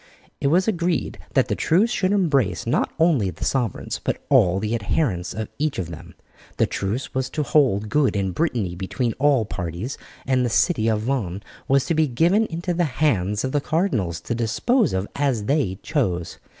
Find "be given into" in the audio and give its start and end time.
11.93-12.73